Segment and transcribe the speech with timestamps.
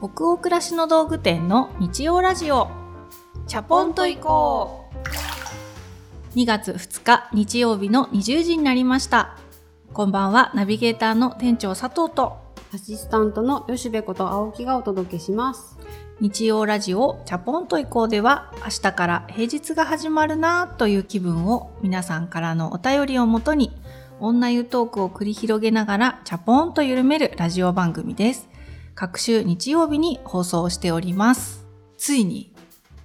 [0.00, 2.70] 北欧暮らしの道具店の日曜ラジオ
[3.48, 4.90] チャポンと行こ
[6.34, 9.36] う2月2日日曜日の20時になりました
[9.92, 15.78] こんばんはナビゲーターの店長佐藤とアシスタントの吉部こと青木がお届けします。
[16.20, 23.72] 日曜ラジオチャポンと行こうでは明日から平日が始まるなという気分を皆さんからのお便りをもとに
[24.20, 28.48] 女湯トークを繰り広げながらチャポンと緩めるラジオ番組です。
[29.00, 31.64] 各週日曜日に放送しております。
[31.98, 32.52] ついに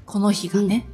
[0.08, 0.88] この日がね、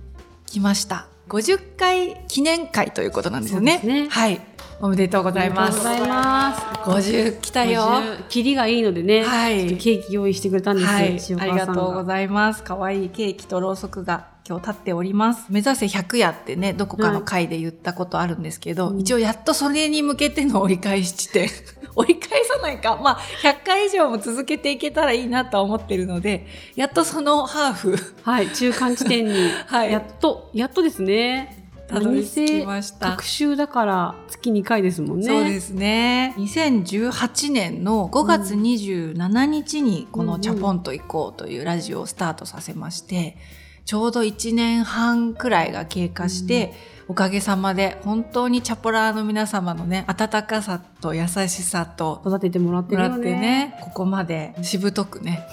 [0.46, 1.08] 来ました。
[1.30, 3.80] 50回記念会ということなんですよね。
[3.80, 4.42] ねはい。
[4.82, 5.86] おめでとうございます。
[5.86, 7.10] ありがとうございます。
[7.12, 7.82] 50来たよ。
[7.82, 10.86] 50キリがいいのでね、はいケーキ用意してくれたんで
[11.20, 11.66] すよ、はい、塩ありが。
[11.66, 12.64] がとうございます。
[12.64, 15.48] 可愛いケーキとろうそくが今日立っております。
[15.50, 21.50] 目指せ100夜ってね、どこかの回で言ったことあるんですけど、うん一応やっとそれに向けての折り返し地点。
[21.96, 22.98] 折り返さないか。
[23.04, 29.34] まあ、100回以上も続けていけたらいいなとは思ってるので、やっとそのハーフ、はい、中間地点に、
[29.68, 31.59] はいやっと、やっとですね。
[31.90, 33.24] たどり着きました特。
[33.24, 35.26] 集だから月2回ですもんね。
[35.26, 36.36] そうですね。
[36.38, 43.38] 2018年の5月27日にこのチャポンと行こうというラジオをスタートさせまして、
[43.86, 46.74] ちょうど1年半くらいが経過して、
[47.08, 53.08] おかげさまで本当にチャポラーの皆様のね、温かさと優しさと育ててもらってね。
[53.08, 55.44] ってね、ここまでしぶとくね、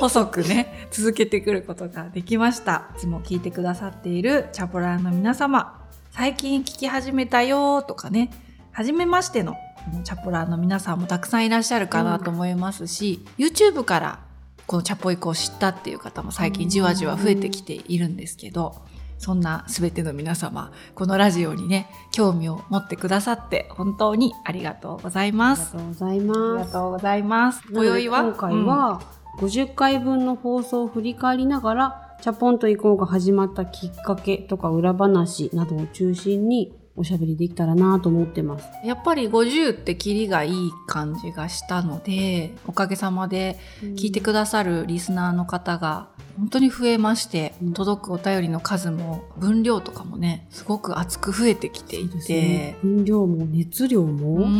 [0.00, 2.88] 細くね、続けてくることができました。
[2.96, 5.78] いつも聞いてくださっているチャポラーの皆様、
[6.10, 8.30] 最近聞き始めたよとかね、
[8.72, 9.56] 初めましての
[10.04, 14.20] チャポラーの皆さんもたくさんいらっしゃるかなと思いますし、YouTube から
[14.66, 18.76] このチャポイコを知ったっていう方も最近じわじわ増えてきているんですけど、
[19.18, 25.76] そんなすべての皆様、このラジオにね、興味を持ってくださって本当にありがとうございあます。
[25.76, 26.66] りがとうございあります。
[26.68, 27.62] がとうございます。
[27.70, 38.68] なので今回は、50回分の放送を振り返りながら、チャポンと行こうが始まったきっかけとか裏話などを中心におしゃべりできたらなと思ってます。
[38.82, 43.58] うんやっぱり50ってキリがいい感じがしたので、おかげさまで
[43.96, 54.50] 聞いてくださるリスナーの方が本当に増えまして、うん届くお便りの数も分量とかもね、すごく厚く増えてきていてね、分量も熱量も、うなん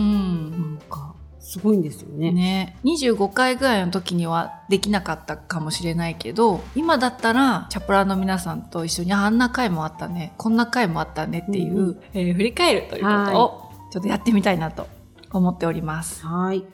[0.77, 0.79] ん。
[0.89, 2.31] かすごいんですよね。
[2.33, 14.87] ね、25回ぐらいの時にはできなかったかもしれないけど今だったらチャプラーの皆さんと一緒にあんな回もあったねこんな回もあったねっていう、うんうえー振り返るということをちょっとやってみたいなと
[15.33, 16.25] 思っております。
[16.27, 16.65] はい。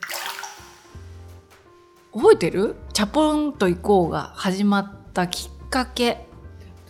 [2.13, 2.77] 覚えてる？
[2.93, 6.27] チャポンと行こうが始まったきっかけ。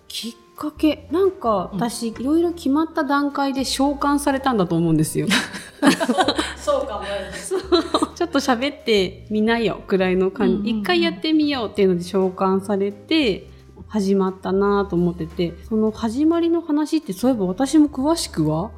[0.09, 1.07] きっかけ。
[1.11, 1.79] なんかうん。
[1.79, 5.29] 私、いろいろ決まった段階で召喚されたんだと思うんですよ。
[6.57, 7.05] そうかも。
[8.17, 13.49] ちょっと喋ってみなよくらいの感じ、一回やってみようっていうので召喚されて
[13.89, 15.55] 始まったなと思ってて。
[15.69, 18.71] その始まりの話ってそういえば私も詳しくは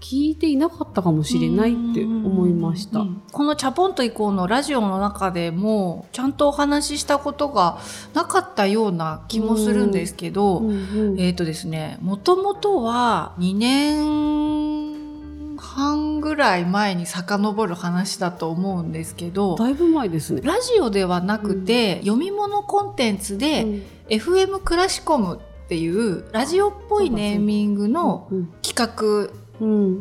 [0.00, 3.00] 聞いていなかったかもしれないって思いました。
[3.00, 3.22] うん。
[3.32, 7.78] このチャポンと以降のラジオの中でもちゃんとお話ししたことが
[8.12, 20.42] なかったような気もするんですけど、うんうんえっ、とですね、もともとは2年半ぐらい前に遡る話だと思うんですけど、だいぶ前ですね。
[20.44, 23.82] ラジオではなくて、読み物コンテンツで、うん。
[24.08, 29.43] FM クラシコムっていうラジオっぽいネーミングのうん企うん画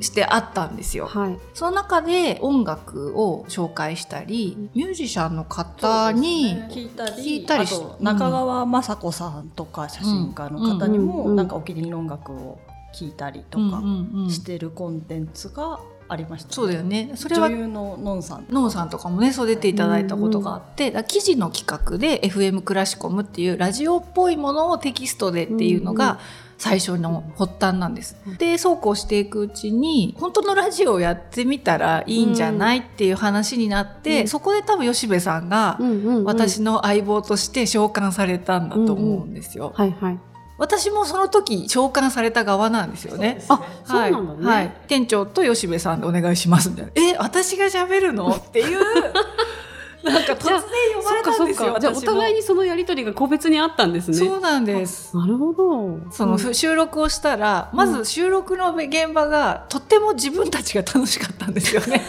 [0.01, 1.07] してあったんですよ。
[1.07, 11.31] はい、その中で音楽を紹介したり、ミュージシャンの方に、聞いたり聞いたりしあと中川雅子さんとか写真家の方にも、うん。
[11.31, 12.59] うんなんかお気に入りの音楽を
[12.93, 14.29] 聞いたりとかうんうんうん。
[14.29, 17.11] してるコンテンツがありました、そうだよね。
[17.15, 26.19] それは女優ののんさんノンさんとかもねそう出ていただいたことがあって、だから記事の企画で FM クラシコムっていうラジオっぽいものをテキストでっていうのうんうんが
[26.63, 28.15] 最初の発端なんです。
[28.37, 39.73] でそうこうしていくうちに本当のラジオをやってみたらいいんじゃないっていう話になって、うんそこで多分吉部さんがうんうんうん私の相棒として召喚されたんだと思うんですよ。
[39.75, 40.19] はいはい
[40.57, 43.43] 私もその時召喚された側なんですよね。
[43.49, 46.91] あそうはいなんだね、はい、店長と吉部さんでお願いしますみたいな。
[46.95, 48.29] え、私が喋るの？
[48.29, 48.77] っていう、
[50.03, 50.59] なんか突然
[50.95, 51.77] 呼ばれたんですよ。
[51.79, 55.15] じゃあお互いにそのやりとりが個別にあったんですねそうなんです。
[55.15, 62.01] なるほどその、うん収録をしたら、まず収録の現場がとっても自分たちが楽しかったんですよね。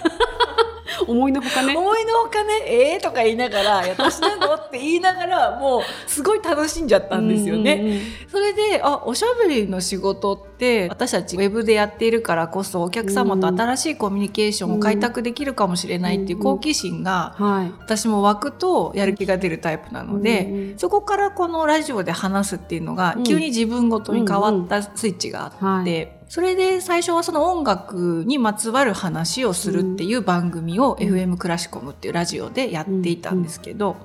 [1.07, 1.77] 思いのほかね。
[1.77, 7.75] 思いのほかね、えーとか言いながら、私なのって言いながら、もうすごい楽しんじゃったんですよね。
[7.75, 8.01] うんうんうん。
[8.29, 17.73] それで、あ、おしゃべりの仕事って、私たちウェブでやっているからこそ、お客様と新しいコミュニケーションを開拓できるかもしれないっていう好奇心が、はい。
[17.81, 33.97] 私も湧くとやる気が出るタイプなので、うんうんそこからこのラジオで話すっていうのがうん急に自分ごとに変わったスイッチがあって、はいそれで最初はその音楽にまつわる話をするっていう番組を FM クラシコムっていうラジオでやっていたんですけど、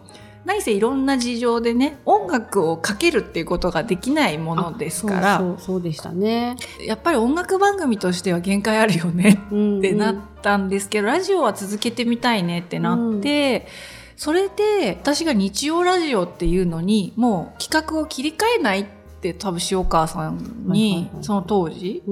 [0.46, 6.56] 何せいろんな事情でね音楽をかけるっていうことができないものですからそうそうでしたね。
[6.86, 13.68] やっぱり音楽番組としては限界あるよねうんってなったんですけど、ラジオは続けてみたいねってなって、
[14.16, 18.86] それで私が日曜ラジオっていうのにもう企画を切り替えないっ
[19.20, 20.38] て多分塩川さん
[20.68, 22.04] にはいその当時。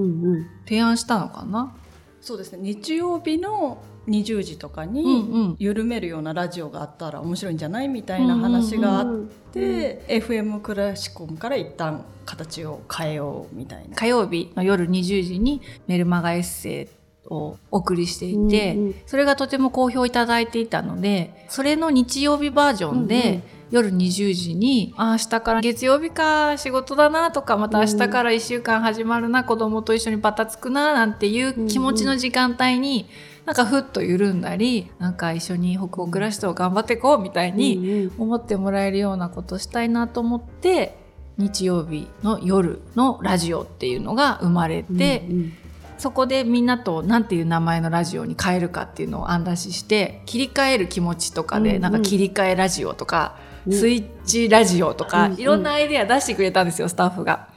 [0.65, 1.75] 提案したのかな？
[2.21, 2.59] そうですね。
[2.61, 5.07] 日曜日の20時とかうんにう
[5.49, 5.55] ん。
[5.59, 7.87] 緩めるようなラジオがあったら面白いんじゃない？
[7.87, 13.95] みたいな話があっうんて、FM クラシコムから一旦形を変えようみたいな。
[13.95, 16.87] 火曜日の夜20時にメルマガエッセイ
[17.29, 33.07] をお送りしていて、それがとても好評いただいていたのでそれの日曜日バージョンで、夜20時に、あ、明日から月曜日か仕事だなとか、また明日から1週間始まるな、子供と一緒にバタつくな、なんていう気持ちの時間帯に、
[33.45, 40.97] なんかふっと緩んだり、なんか一緒に北欧暮らしと頑張っていこうみたいに思ってもらえるようなことしたいなと思って、
[41.37, 45.53] 日曜日の夜のラジオっていうのが生まれて、うんうん
[45.97, 51.81] そこでみんなと何ていう名前のラジオに変えるかっていうのを案出しして切り替える気持ちとかで、うんうん。
[51.81, 53.73] なんか切り替えラジオとか、うん。
[53.73, 55.39] スイッチラジオとか、うんうん。
[55.39, 57.47] いろんなアイデア出してくれたんですよスタッフが。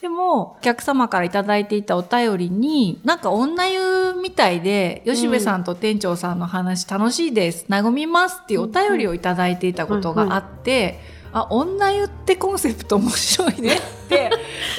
[0.00, 10.98] でもお客様からいただいていたお便りになんか女湯みたいで吉部さんと店長さんの話楽しいです和みますっていうお便りをいただいていたことがあって、
[11.32, 13.76] あ女湯ってコンセプト面白いね。
[13.76, 14.30] って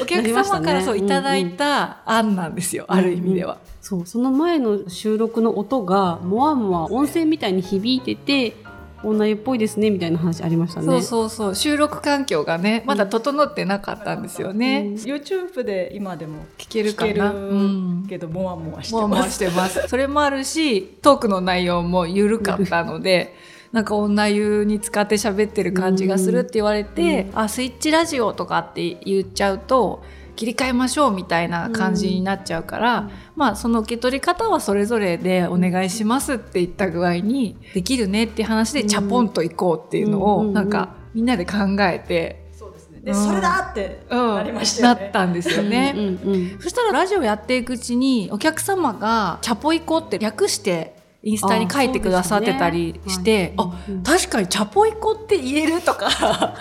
[0.02, 3.58] お客様からそういただいた案なんですよ、ある意味では。
[3.82, 8.56] そう、その前の収録の音が、もわもわ温泉みたいに響いてて、
[9.04, 10.86] 女湯っぽいですね、みたいな話ありましたね。
[10.86, 11.56] そうそうそう。
[11.56, 14.94] 収録環境がねまだ整ってなかったんですよね、うん。
[14.96, 18.84] YouTube で今でも聞けるか聞けな、るけどもわもわ。
[18.84, 19.88] してます。
[19.90, 23.36] それもあるしトークの内容も緩かったので
[23.74, 30.04] なんか女湯に使って喋ってる感じがするって言われて、あスイッチラジオとかって言っちゃうと
[30.36, 40.54] 切り替えましょうみたいな感じになっちゃうから、まあその受け取り方はそれぞれでお願いしますって言った具合にできるねって話でチャポンと行こうっていうのをうんうんうん。
[40.54, 43.02] なんかみんなで考えて、そうですね。
[43.02, 43.26] で、うん。
[43.26, 45.02] それだってうん、なりましたよね。
[45.02, 45.94] なったんですよね。
[45.96, 53.72] うんうんそしたらラジオやっていくうちにお客様がチャポイコって略してインスタに書いてくださってたりして、あ,、ね。
[53.72, 53.92] はい。
[53.94, 56.10] うん確かにチャポイコって言えるとか。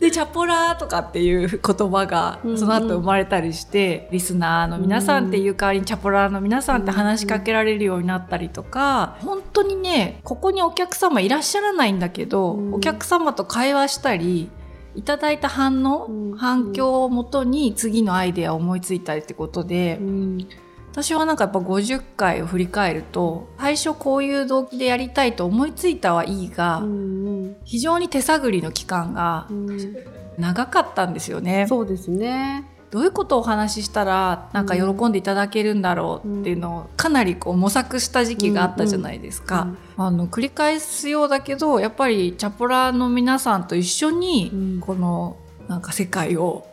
[0.00, 1.60] でチャポラーとかっていう言
[1.90, 2.58] 葉がうんうん。
[2.58, 12.74] その後生まれたりして、リスナーの皆さんっていう代わりにチャポラーの皆さんって話しかけられるようになったりとか本当にねここにお客様いらっしゃらないんだけど、うん。
[12.74, 14.48] お客様と会話したり
[14.94, 16.36] いただいた反応、うん。
[16.36, 20.48] 反響をもとに次のアイデアを思いついたりってことで、うん
[20.92, 27.28] 私はなんかやっぱ50回を振り返ると最初こういう動機でやりたいと思いついたはいいが、うん
[27.64, 29.96] 非常に手探りの期間がうん
[30.38, 31.66] 長かったんですよね。
[31.68, 32.64] そうですね。
[32.90, 39.68] どういうことをお話ししたらなんか喜んでいただけるんだろうっていうのをかなりこう模索した時期があったじゃないですか。
[39.96, 45.36] あの繰り返すようだけどやっぱりチャポラーの皆さんと一緒にうんこの
[45.68, 46.66] なんか世界を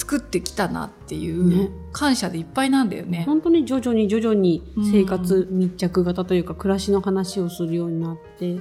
[0.00, 1.64] 作ってきたなっていね。
[1.64, 3.24] う感謝でいっぱいなんだよね。
[3.26, 8.58] 本当に徐々に徐々に生活密着型というか暮らしの話をするようになって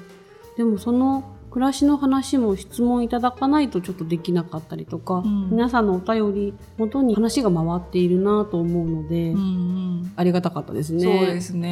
[0.58, 5.50] でもその暮らしの話も質問いただかないとちょっとできなかったりとか、ん。
[5.50, 9.42] 皆さんのお便り元に話が回っているなと思うので、うんう
[10.04, 10.12] ん。
[10.18, 11.04] ありがたかったですね。
[11.04, 11.70] そうですね、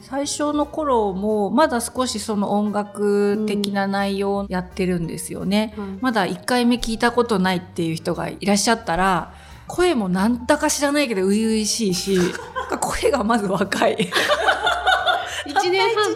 [0.00, 9.34] 最初の頃もまだ少しその音楽的な内容をやってるんですよね、はいまだ1回目聞いたことないっていう人がいらっしゃったら
[9.66, 12.18] 声もなんだか知らないけど初々しいし
[12.80, 14.10] 声がまず若い。
[15.46, 16.14] 一年半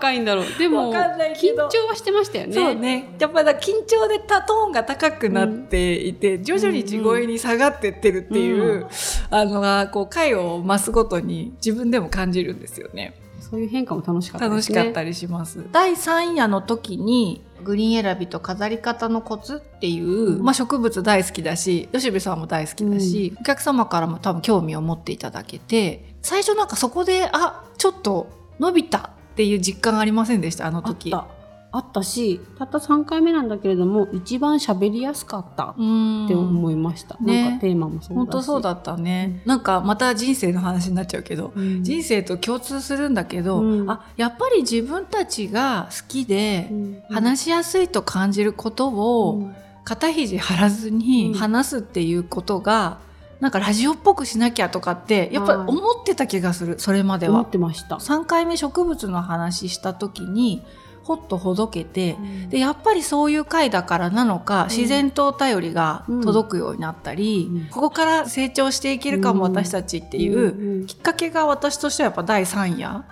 [0.00, 2.52] たなんで若いんだろう でも緊ど張はしてましたよね。
[2.54, 8.88] そうねやっぱり緊張でたトーンが高くなっていて、徐々に地声に下がってってるっていう、う
[9.30, 13.14] あのがこう回を増すごとに自分でも感じるんですよね。
[13.40, 14.76] そういう変化も楽しかったですね。
[14.76, 15.64] 楽しかったりします。
[15.72, 28.28] 第3夜の時にグリーン選びと飾り方のコツっていう、まあ、植物大好きだし吉部さんも大好きだし、お客様からも多分興味を持っていただけて最初なんかそこであちょっと
[28.58, 31.10] 伸びたっていう実感ありませんでしたあのあっ時。
[31.10, 31.26] た。
[31.72, 37.16] あったし、たった3回目なんだけれども、一番喋りやすかったっうんて思いました。
[37.20, 38.12] ねなんかテーマもそうだし。
[38.14, 41.84] 本当そうだったね、なんかまた人生の話になっちゃうけど、うん。
[41.84, 52.98] 人生と共通するんだけど、うんあやっぱり自分たちが好きでうん話しやすいと感じることを、うん肩肘張らずにうん話すっていうことが、
[53.40, 55.68] なんかラジオっぽくしなきゃとかってやっぱりはい。
[55.68, 57.96] 思ってた気がするそれまで思はってました。
[57.96, 60.62] 3回目植物の話した時に
[61.02, 62.48] ほっとほどけて、うん。
[62.50, 64.68] でやっぱりそういう回だからなのか、ん。
[64.68, 67.66] 自然とお便りが届くようになったり、うん。
[67.70, 69.52] ここから成長していけるかも、うん。
[69.52, 73.04] 私たちっていう、うんきっかけが私としてはやっぱ第3夜。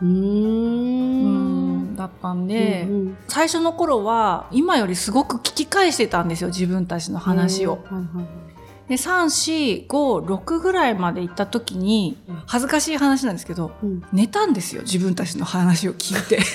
[1.96, 7.72] だったんで、うん最初の頃は今よりすごく聞き返してたんですよ自分たちの話を。。
[7.72, 8.47] はいはいはい
[8.88, 12.42] で345ぐらいまで行った時にうん。
[12.46, 14.02] 恥ずかしい話なんですけどうん。
[14.12, 16.38] 寝たんですよ自分たちの話を聞いて。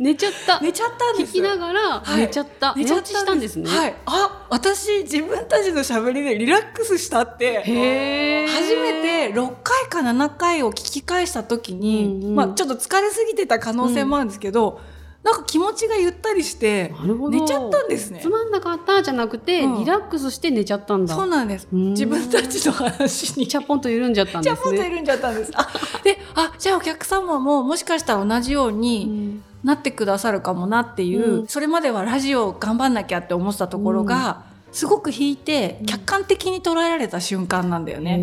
[0.00, 0.60] 寝ちゃった。
[0.60, 1.32] 寝ちゃったんです。
[1.32, 2.20] 聞きながらはい。
[2.20, 2.74] 寝ちゃった。
[2.74, 3.68] 寝落ちしたんですね。
[3.70, 3.94] はい。
[4.06, 12.34] あ私自分たちの喋りでリラックスしたって初めて6回か7回を聞き返した時に、うんうん。
[12.34, 14.80] まあ、ちょっと疲れすぎてた可能性もあるんですけど、
[15.22, 16.94] なんか気持ちがゆったりして。
[17.30, 18.28] 寝ちゃったんですねつ。
[18.28, 21.14] まんなかったじゃなくて、うんリラックスして寝ちゃったんだ。
[21.14, 24.60] そうなんですうん自分たちの話にチャポンと緩んじゃったんですね。
[24.62, 25.52] あもっといるんじゃったんです。
[25.54, 25.68] あ
[26.02, 38.16] であじゃあお客様ももしかしたら同じよううにんなってくださるかもなっていう、うんそれまではラジオ頑張んなきゃって思ってたところが、すごく引いてうん客観的に捉えられた瞬間なんだよね。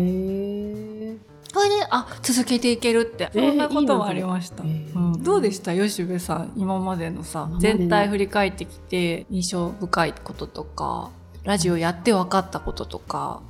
[1.52, 4.64] それであ続けていけるってそんなこともありました。
[4.64, 5.74] いいなそれうん、どうでした？
[5.74, 11.10] 吉部さん今までのさ全体振り返ってきて印象深いこととか
[11.44, 13.42] ラジオやって分かったこととか。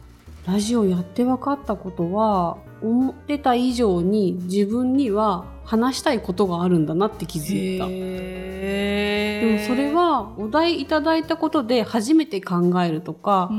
[0.46, 7.84] ラジオやって分かったことは、思ってた以上に自分には話したいことがあるんだなって気づいた。
[7.90, 13.50] へでもそれはお題いただいたことで初めて考えるとか、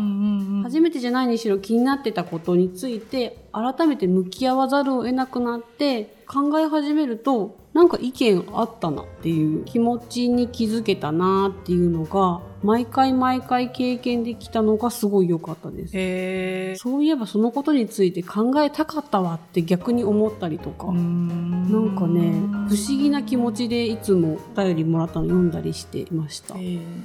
[0.64, 15.92] 初めてじゃないにしろ気になってたことについて改めて向き合わざるを得なくなって考え始めるとなんか意見あったなっていう気持ちに気づけたなっていうのが毎回毎回経験できたのがすごい良かったです。
[15.94, 22.34] へそういえばそのことについて考えたかったわって逆に思ったりとか、ななんかね、
[22.68, 26.56] 不思議な気持ちでいつもお便りもらったの読んだりしていました。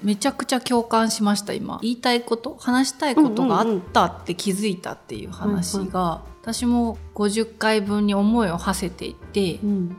[0.02, 1.78] めちゃくちゃ共感しました今。
[1.82, 9.96] 言いたいこと話したいことがあったって気づいたっていう話が、私も50回分に思いを馳せていって、うん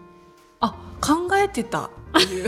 [0.60, 1.86] あ考えてた。
[1.86, 2.48] っていう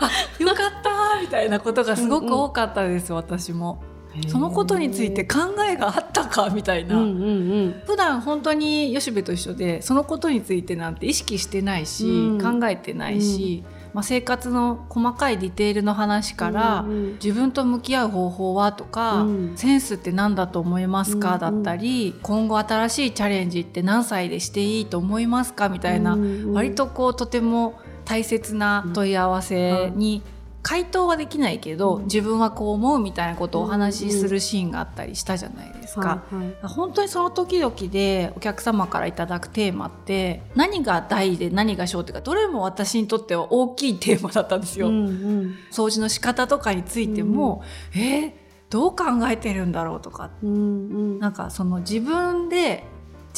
[0.00, 0.10] あ
[0.42, 3.82] よかったみたいなことがすごく多かったです、私も。
[4.28, 7.82] そのことについて考えがあったかみたいな、うんうんうん。
[7.86, 12.60] 普段本当に吉部と一緒でそのことについてなんて意識してないし、うん。
[12.60, 17.12] 考えてないし、まあ、生活の細かいディテールの話から、うんうん。
[17.14, 19.52] 自分と向き合う方法はとか、うん。
[19.56, 21.62] センスって何だと思いますか、うんうん。
[21.62, 26.52] だったり今後新しいチャレンジって何歳でしていいと思いますかみたいな、うんうん。
[26.54, 30.22] 割とこうとても大切な問い合わせに
[30.62, 32.04] 回答はできないけど、うん。
[32.04, 36.22] 自分はこう思うみたいなことをお話しするシーンがあったりしたじゃないですか。
[36.30, 36.54] はいはい。
[36.62, 44.88] 本当にその時々でお客様からいただくテーマって何が大で何が小っていうかどれも私にとっては大きいテーマだったんですよ。
[44.88, 45.54] うんうん。
[45.70, 47.62] 掃除の仕方とかについても、
[47.94, 48.42] えー
[48.72, 50.30] どう考えてるんだろうとか。
[50.42, 51.18] うんうん。
[51.18, 52.84] なんかその自分で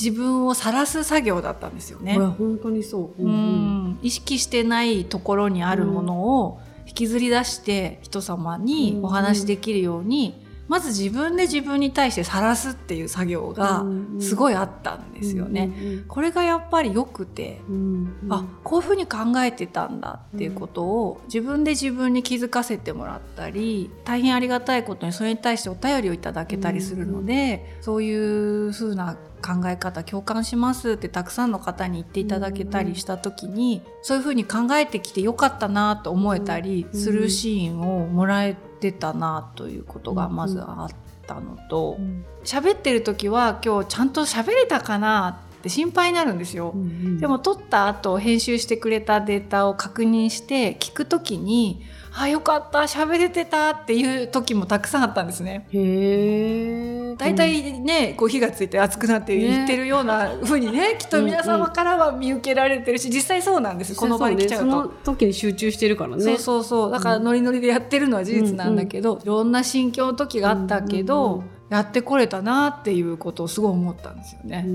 [0.00, 2.16] 自分を晒す作業だったんですよね。
[2.16, 3.22] 本当にそう。
[3.22, 3.98] うん。
[4.00, 13.84] 意識してないところにあるものを引きずり出して人様にお話しできるように、まず自分で自分に対して晒すっていう作業が
[14.20, 16.04] すごいあったんですよね。
[16.08, 18.32] これがやっぱり良くて、うんうん。
[18.32, 40.94] あこういうふうに考えてたんだっていうことを自分で自分に気づかせてもらったり大変ありがたいことにそれに対してお便りをいただけたりするので、そういうふうな考え方共感しますってたくさんの方に言っていただけたりした時に、そういうふうに考えてきてよかったなと思えたりするシーンをもらえてたなということがまずあっ
[41.26, 46.72] たのとうん喋ってる時は今日ちゃんと喋れたかなって心配になるんですよ。
[46.74, 55.66] うんうんでも撮った後編集してくれたデータを確認して聞く時に「あよかった喋れてた」っていう時もたくさんあったんですね。
[55.72, 56.93] へえ。
[57.16, 63.94] 大体ね、こう火がついて熱くなって言ってるような風にねきっと皆様からは見受けられてるし実際そうなんです。
[63.94, 64.70] この場に来ちゃうと。
[64.70, 66.22] その時に集中してるからね。
[66.22, 66.90] そうそうそう。
[66.90, 74.64] だからノリノリでやってるのは事実なんだけど、いろんな心境の時があったけど、やってこれたなっていうことをすごい思ったんですよね。
[74.66, 74.70] う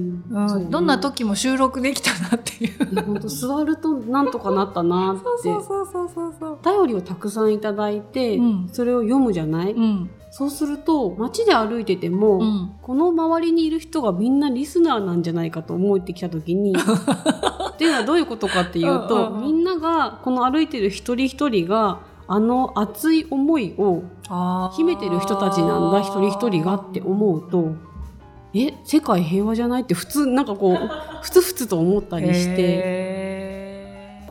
[0.60, 0.70] ん。
[0.70, 3.04] どんな時も収録できたなっていう。
[3.04, 5.24] 本当座るとなんとかなったなって。
[5.44, 6.60] そうそうそうそうそう。
[6.62, 8.70] お便りをたくさんいただいて、うん。
[8.72, 12.72] それを読むじゃない、うんそうすると街で歩いてても、うん。
[12.82, 24.04] この周りにいる人がみんなリスナーなんじゃないかと思ってきた時に っていうのはどういうことかっていうと、みんながこの歩いてる一人一人があの熱い思いを
[24.76, 27.72] 秘めてる人たちなんだ一人一人がって思うと
[28.54, 29.82] え世界平和じゃない？
[29.82, 30.78] って普通なんかこう
[31.24, 33.19] ふつふつと思ったりして。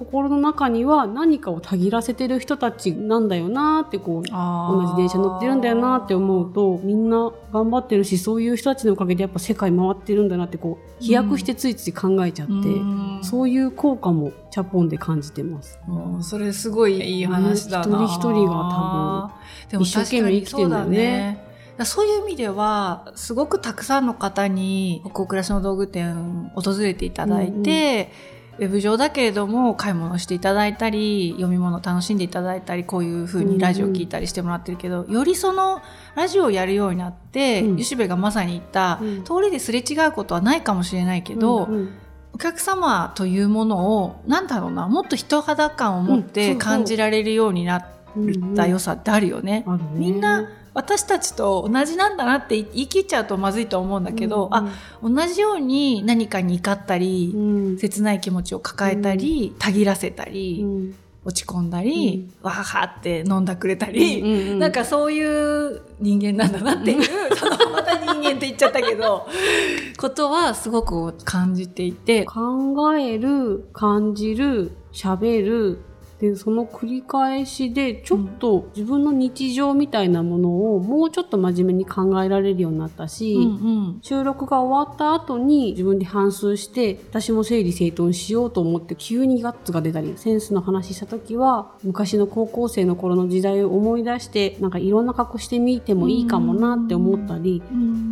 [0.02, 13.20] へ心の中には何かをたぎらせてる人たちなんだよなってこう同じ電車乗ってるんだよなって思うとみんな頑張ってるしそういう人たちのおかげでやっぱ世界回ってるんだなってこう飛躍してついつい考えちゃって、うん。
[13.22, 15.78] そういう効果もチャポンで感じてます。
[15.86, 19.32] もうそれすごいいい話だな、ね一人一人が
[19.68, 21.44] 多分一生懸命生きてんだよね。
[21.84, 28.10] そういう意味ではすごくたくさんの方に北欧暮らしの道具店訪れていただいて、
[28.58, 35.80] ウェブ上だけれども買い物していただいたり読み物楽しんでいただいたりこういう風にラジオ聞いたりしてもらってるけど、よりその
[36.16, 37.76] ラジオをやるようになって、うん。
[37.76, 39.24] ゆしべがまさに言った、うん。
[39.24, 41.90] 通りですれ違うことはないかもしれないけど、うんうん。
[42.34, 47.86] お客様というものをなんだろうなもっと人肌感を持って感じられるようになっ
[48.54, 49.64] た良さってあるよね。
[49.94, 57.38] みんな私たちと同じなんだなって言い切っちゃうとまずいと思うんだけど、あ同じように何かに怒ったり、う
[57.72, 57.78] ん。
[57.78, 60.94] 切ない気持ちを抱えたり、たぎらせたり、うん。
[61.24, 64.58] 落ち込んだり、わははって飲んだくれたり、うんうん。
[64.60, 67.02] なんかそういう人間なんだなっていう、
[67.34, 69.26] そのまた人間って言っちゃったけど、
[69.96, 75.80] ことはすごく感じていて、考える感じる喋る
[76.20, 83.46] でその繰り返しでちょっと自分の日常みたいなものをもうちょっと真面目に考えられるようになったし、うんう
[83.98, 83.98] ん。
[84.02, 97.62] 収録が終わった後に自分で反芻して私も整理整頓しようと思って急にガッツが出たりセンスの話した時は昔の高校生の頃の時代を思い出してなんかいろんな格好してみてもいいかもなって思ったり、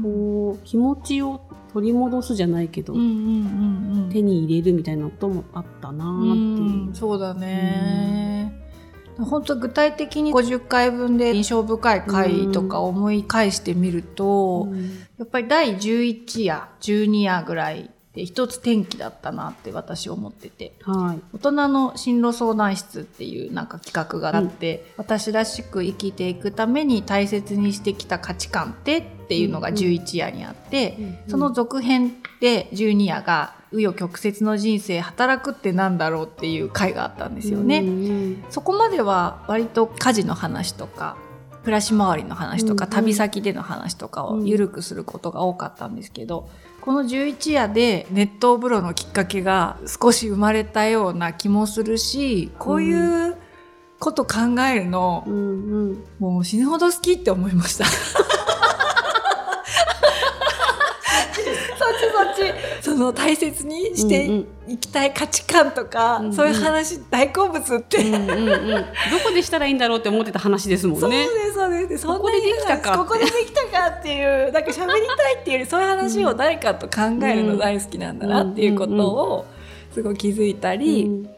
[0.03, 1.41] こう気持ちを
[1.76, 6.87] 取り戻すじゃないけど、うんうんうんうん手に入れるみたいなこともあったなーっていう。
[6.87, 8.51] うんそうだね。
[9.18, 14.68] 本当具体的に50回分で印象深い回とか思い返してみると、
[15.18, 20.72] やっぱり第11夜12夜ぐらいで一つ転機だったなって私思ってて。
[20.83, 21.37] はい。
[21.37, 30.96] 大人の進路相談室っていうなんか企画があって、私らしく生きていくために大切にしてきた価値観ってっていうのが11夜にあって、
[31.29, 37.83] その続編で12夜が紆余曲折の人生働くってなんだろうっていう回があったんですよね。
[37.83, 38.42] ね。
[38.48, 41.18] そこまでは割と家事の話とか
[41.64, 42.94] 暮らし回りの話とか、うんうん。
[42.94, 46.48] 旅先での話とかを緩くすることが多かったんですけど、
[46.87, 53.37] この11夜で熱湯風呂のきっかけが少し生まれたような気もするしこういう
[53.99, 56.05] こと考えるの、うんうん。
[56.20, 57.87] もう死ぬほど好きって思いました。
[62.96, 66.32] の大切にしていきたい価値観とか、うんうん。
[66.32, 68.85] そういう話大好物って、うんうんうん、ど
[69.24, 71.00] こでしたらいいんだろうって思ってた話ですもんね。
[71.00, 72.02] そうですそうです。
[72.02, 72.98] そここでできたか。
[72.98, 79.46] ここでできたかっていうなんか喋りたいっていうよりそういう話を誰かと考えるの大好きなんだなっていうことを
[79.92, 81.30] すごい気づいたり、うん。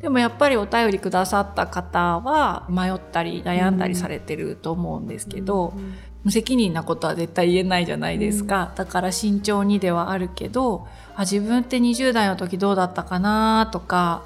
[0.00, 5.72] でもやっぱりお便りくださった方は迷ったり悩んだりされてると思うんですけど、
[6.24, 14.24] 無責任なことは絶対言えないじゃないですか、だから慎重にではあるけどあ自分って20代の時どうだったかなとか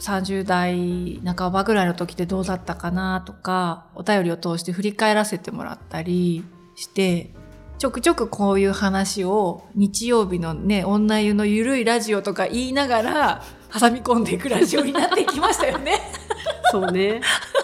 [0.00, 6.44] 30代半ばぐらいの時ってどうだったかなとかお便りを通して振り返らせてもらったり
[6.76, 7.30] して
[7.78, 16.00] ちょくちょくこういう話を日曜日のね女湯のゆるいラジオとか言いながら挟み込んでいくラジオになってきましたよね。
[16.72, 17.20] そうね。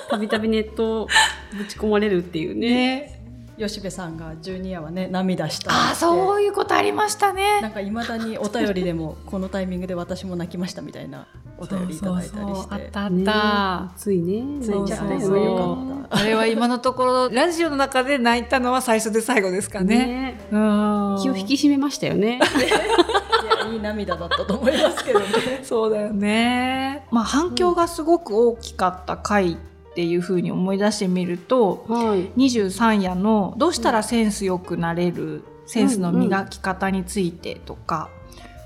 [0.08, 1.08] たびたびネットを
[1.56, 2.68] ぶち込まれるっていうね。
[2.68, 3.13] ね
[3.58, 7.60] 吉部さんが12夜はね涙したってああそういうことありましたね。
[7.60, 11.26] なんかいまだにお便りでもこのタイミングで私も泣きましたみたいな
[11.58, 13.92] お便りいただいたりそうしてそうあったあっねた。
[13.96, 14.42] ついね。
[14.42, 16.06] 泣いちゃったそうよそうね。
[16.10, 20.06] あれは今のところラジオの中で泣いたのは最初で最後ですかね。
[20.06, 22.40] ねうん気を引き締めましたよね。
[22.58, 25.26] いやいい涙だったと思いますけどね
[25.62, 27.06] そうだよね。
[27.10, 29.56] まあ反響がすごく大きかった回
[29.94, 32.26] っていうふうに思い出してみると、はい。
[32.36, 38.10] 23夜の「どうしたらセンスよくなれる?」センスの磨き方についてとか、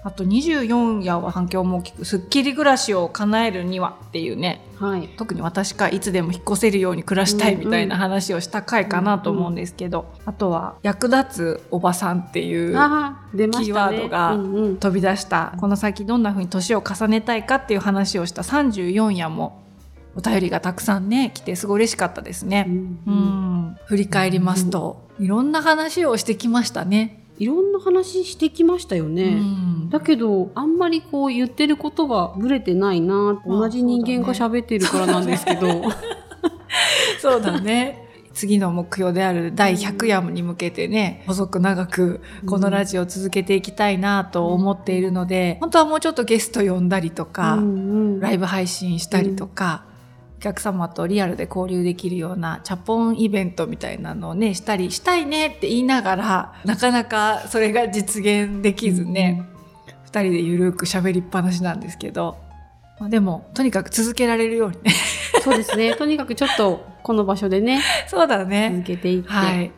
[0.03, 5.09] あと24夜は反響も大きく、すっきり暮らしを叶えるにはっていうね、はい。
[5.17, 12.73] 特に私がいつでも引っ越せるように暮らしたいみたいな話をした回かなと思うんですけど、あとは役立つおばさんっていう。
[12.73, 19.68] キーワードがうんうん飛び出した、この先どんな風に年を重ねたいかっていう話をした34夜も
[20.17, 22.67] お便りがたくさんね来てすごい嬉しかったですね。
[22.69, 27.25] うんうん、振り返りますと、いろんな話をしてきましたね。
[27.39, 29.25] いろんな話してきましたよね。
[29.25, 35.83] うんだけど、あんまりこう言ってることがぶれてないな、まあ同じ人間が喋ってるからなんですけど。
[37.21, 38.05] そうだね。
[38.35, 47.59] 次の目標である第100夜に向けてね、細く長くこのラジオを続けていきたいなと思っているので、本当はもうちょっとゲスト呼んだりとか、
[48.21, 49.88] ライブ配信したりとか、
[50.39, 59.43] お客様とリアルで交流できるようなチャポンイベントみたいなのをね、したり、したいねって言いながら、なかなかそれが実現できずね、
[60.05, 62.39] 二人でゆるく喋りっぱなしなんですけど、
[63.01, 64.93] まあ、でも、とにかく続けられるようにね。
[65.43, 65.95] そうですね。
[65.99, 68.85] とにかくちょっとこの場所でね、そうだ続ね。
[68.87, 69.73] けていってはい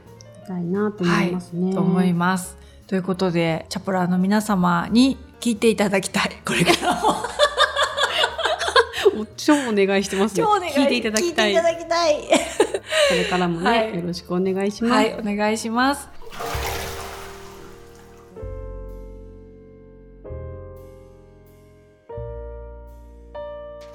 [0.46, 1.73] たいなと思いますね。
[1.75, 2.59] と思います。
[2.87, 6.37] ということで、チャポラーの皆様に聞いていただきたい。
[6.44, 7.39] これからも。
[9.16, 10.44] お超お願いしてますね。
[10.44, 11.53] 聞いていただきたい。
[11.55, 12.16] 聞いていただきたい。
[12.16, 14.92] これからもね、はいよろしくお願いします。
[14.92, 16.09] はい、お願いします。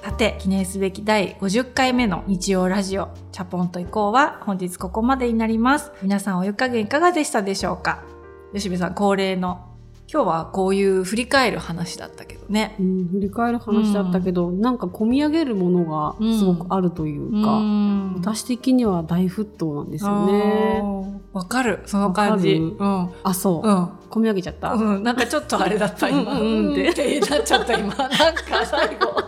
[0.02, 5.92] さて、記念すべき第50回目の日曜ラジオ、チャポンと行こうは本日ここまでになります。
[6.00, 8.02] 皆さんお湯加減いかがでしたでしょうか？
[8.54, 9.65] 吉部さん恒例の、
[10.08, 12.76] 今日はこういう振り返る話だったけどね。
[12.78, 18.14] うん、振り返る話だったけど、なんか込み上げるものがすごくあるというか、ん。
[18.14, 21.20] 私的には大沸騰なんですよね。
[21.32, 22.54] わかる、その感じ。
[22.54, 23.10] うん。
[23.24, 23.84] あ、そう、うん。
[24.08, 24.74] 込み上げちゃった。
[24.74, 26.34] うん、なんかちょっとあれだった今。
[26.34, 26.66] うんうん。
[26.66, 26.72] うん。
[26.72, 27.92] ってってなっちゃった今。
[27.98, 28.14] なんか
[28.64, 29.22] 最後。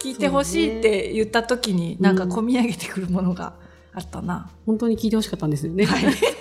[0.00, 3.52] 聞いてほしいって言った時になんか込み上げてくるものが
[3.92, 5.84] あったな、本当に聞いてほしかったんですよね。
[5.84, 6.37] はい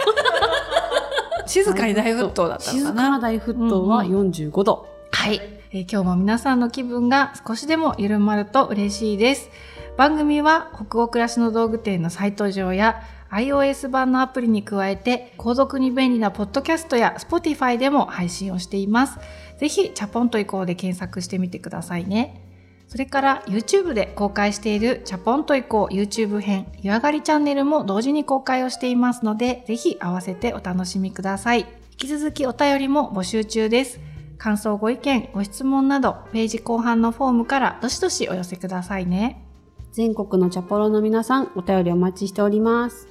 [1.48, 4.88] 静かに大沸騰だったの静かかなな大沸騰は45度。
[5.12, 9.50] はい、えー今日も皆さんの気分が少しでも緩まると嬉しいです
[9.98, 19.20] 番組は北欧暮らしの道具店のサイト上や iOS 版のアプリに加えて購読に便利なポッドキャストや Spotify でも配信をしています。
[19.58, 22.47] ぜひチャポンと移行で検索してみてくださいね。
[22.88, 31.60] それから YouTube で公開しているチャポンと移行 YouTube 編湯上がりチャンネルも同時に公開をしていますのでぜひ合わせてお楽しみください。
[31.60, 34.00] 引き続きお便りも募集中です。
[34.38, 39.44] 感想ご意見ご質問などページ後半のフォームからどしどしお寄せくださいね。
[39.92, 43.08] 全国のチャポロの皆さん、お便りお待ちしております。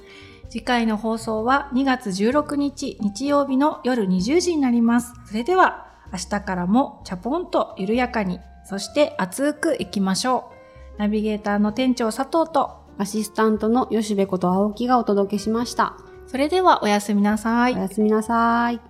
[0.49, 5.13] 次回の放送は2月16日日曜日の夜20時になります。
[5.25, 10.51] それでは明日からもチャポンと緩やかに、そして熱くいきましょ
[10.97, 10.99] う。
[10.99, 15.95] ナビゲーターの店長佐藤と、アシスタントの吉部こと青木がお届けしました。
[16.25, 17.77] それではおやすみなさいお。
[17.77, 18.81] やすみなさい。